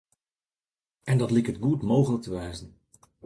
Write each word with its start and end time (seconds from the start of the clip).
En 1.03 1.17
dat 1.17 1.31
liket 1.35 1.57
goed 1.63 1.81
mooglik 1.91 2.21
te 2.23 2.29
wêzen. 2.35 2.69